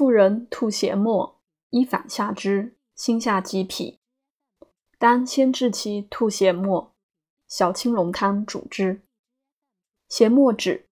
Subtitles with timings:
[0.00, 3.98] 妇人吐血沫，依反下之，心下积痞。
[4.96, 6.94] 当先治其吐血沫，
[7.46, 9.02] 小青龙汤主之。
[10.08, 10.88] 血沫止，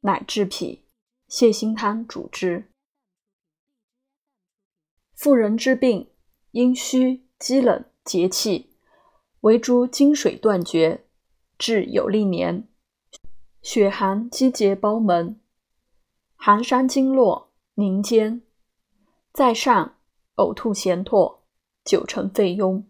[0.00, 0.86] 乃治脾。
[1.28, 2.70] 泻心汤主之。
[5.14, 6.08] 妇人之病，
[6.52, 8.70] 阴虚、积冷、结气，
[9.40, 11.04] 为诸经水断绝，
[11.58, 12.66] 至有历年，
[13.60, 15.38] 血寒积结胞门，
[16.36, 18.40] 寒伤经络，凝坚，
[19.36, 19.96] 在上
[20.36, 21.40] 呕吐涎唾，
[21.84, 22.84] 久成肺痈，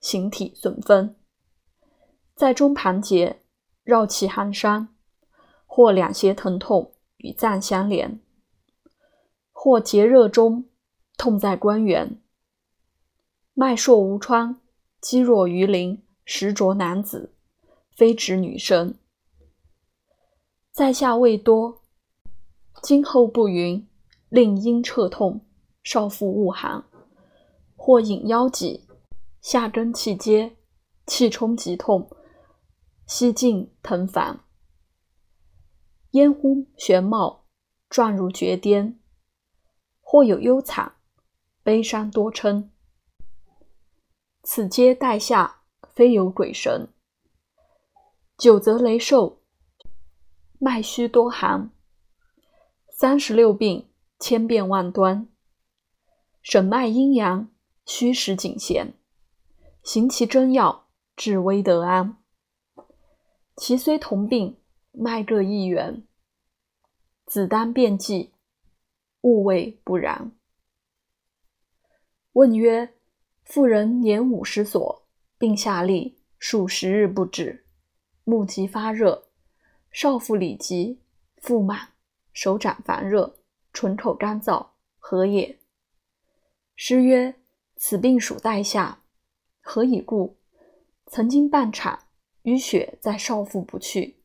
[0.00, 1.16] 形体损分；
[2.34, 3.42] 在中盘结，
[3.84, 4.88] 绕气寒伤，
[5.66, 6.94] 或两胁疼痛。
[7.18, 8.20] 与脏相连，
[9.52, 10.64] 或结热中
[11.18, 12.22] 痛在关元，
[13.52, 14.58] 脉硕无穿，
[15.02, 17.34] 肌弱于灵，实着男子，
[17.90, 18.94] 非指女生。
[20.72, 21.82] 在下胃多，
[22.82, 23.86] 今后不匀，
[24.30, 25.45] 令阴彻痛，
[25.86, 26.84] 少腹恶寒，
[27.76, 28.88] 或引腰脊，
[29.40, 30.56] 下根气结，
[31.06, 32.10] 气冲急痛，
[33.06, 34.40] 息静疼烦。
[36.10, 37.44] 咽呼玄冒，
[37.88, 38.96] 状如绝巅；
[40.00, 40.96] 或有忧惨，
[41.62, 42.70] 悲伤多嗔。
[44.42, 45.60] 此皆带下，
[45.94, 46.88] 非有鬼神。
[48.36, 49.40] 久则雷受，
[50.58, 51.70] 脉虚多寒。
[52.90, 55.28] 三十六病，千变万端。
[56.48, 57.50] 审脉阴阳，
[57.86, 58.94] 虚实紧弦。
[59.82, 62.18] 行其真要，治危得安。
[63.56, 64.56] 其虽同病。
[64.92, 66.04] 脉各一元，
[67.26, 68.32] 子丹辩记，
[69.22, 70.30] 勿谓不然。
[72.34, 72.94] 问曰：
[73.42, 75.02] 妇人年五十所，
[75.36, 77.66] 病下痢，数十日不止，
[78.22, 79.24] 目疾发热，
[79.90, 81.00] 少腹里急，
[81.38, 81.88] 腹满，
[82.32, 83.36] 手掌烦热，
[83.72, 85.58] 唇口干燥，何也？
[86.78, 87.34] 师曰：
[87.76, 89.00] 此病属带下，
[89.62, 90.36] 何以故？
[91.06, 92.00] 曾经半产，
[92.42, 94.22] 淤血在少腹不去。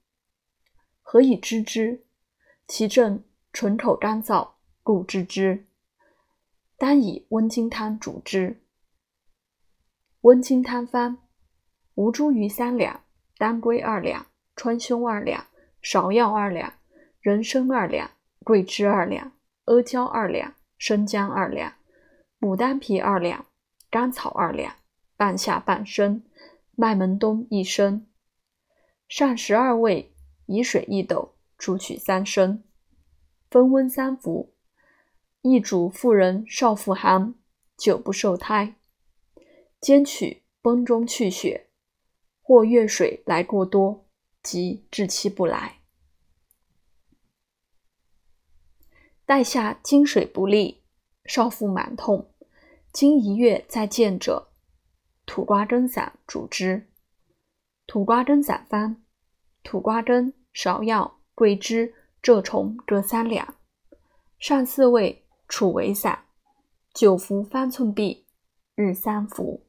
[1.02, 2.04] 何以知之？
[2.68, 5.66] 其症唇口干燥，故知之。
[6.78, 8.62] 当以温经汤主之。
[10.20, 11.20] 温经汤方：
[11.96, 13.06] 吴茱萸三两，
[13.38, 14.28] 当归二两，
[14.58, 15.48] 川芎二两，
[15.82, 16.74] 芍药二两，
[17.22, 18.12] 人参二两，
[18.44, 19.32] 桂枝二两，
[19.66, 21.76] 阿胶二两，生姜二两，
[22.42, 23.46] 牡丹皮二两，
[23.90, 24.76] 甘草二两，
[25.16, 26.24] 半夏半升，
[26.76, 28.08] 麦门冬一升，
[29.08, 30.10] 上十二味。
[30.48, 32.64] 以水一斗，煮取三升，
[33.50, 34.54] 分温三服。
[35.44, 37.36] 一主妇人少腹寒，
[37.78, 38.76] 久不受胎，
[39.80, 41.70] 兼取崩中去血，
[42.42, 44.10] 或月水来过多，
[44.44, 45.80] 即至期不来。
[49.26, 50.84] 带下经水不利，
[51.24, 52.31] 少腹满痛，
[52.94, 54.50] 今一月再见者，
[55.26, 56.90] 土瓜根散主之。
[57.88, 58.98] 土瓜根散方：
[59.64, 60.34] 土瓜根。
[60.54, 63.56] 芍药、桂枝、蛰虫各三两，
[64.38, 66.26] 上四味，处为散，
[66.94, 68.26] 久服方寸匕，
[68.76, 69.66] 日三服。